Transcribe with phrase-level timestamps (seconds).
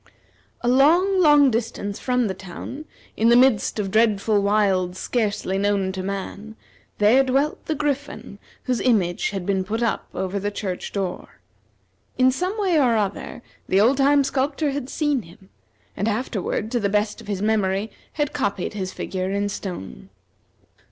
[0.61, 5.91] A long, long distance from the town, in the midst of dreadful wilds scarcely known
[5.91, 6.55] to man,
[6.97, 11.39] there dwelt the Griffin whose image had been put up over the church door.
[12.17, 15.49] In some way or other, the old time sculptor had seen him,
[15.95, 20.09] and afterward, to the best of his memory, had copied his figure in stone.